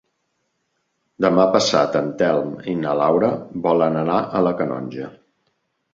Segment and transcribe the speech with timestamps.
[1.25, 3.29] Demà passat en Telm i na Laura
[3.67, 5.15] volen anar a la Canonja.